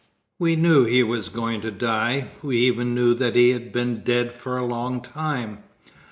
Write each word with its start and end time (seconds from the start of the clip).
We 0.39 0.55
knew 0.55 0.83
he 0.85 1.03
was 1.03 1.29
going 1.29 1.61
to 1.61 1.69
die. 1.69 2.29
We 2.41 2.57
even 2.57 2.95
knew 2.95 3.13
that 3.13 3.35
he 3.35 3.51
had 3.51 3.71
been 3.71 4.01
dead 4.03 4.31
for 4.31 4.57
a 4.57 4.65
long 4.65 4.99
time. 5.01 5.59